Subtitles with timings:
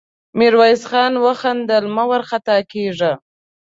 [0.37, 3.11] ميرويس خان وخندل: مه وارخطا کېږه!